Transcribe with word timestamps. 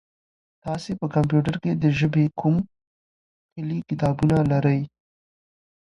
تاسي 0.63 0.91
په 0.99 1.05
کمپیوټر 1.15 1.55
کي 1.63 1.71
د 1.73 1.85
ژبې 1.99 2.25
کوم 2.39 2.55
کلي 3.53 3.79
کتابونه 3.89 4.37
لرئ؟ 4.51 4.79